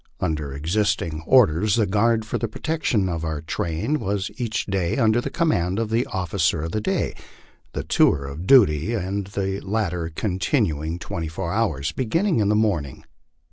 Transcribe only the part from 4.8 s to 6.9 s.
under the command of the officer of the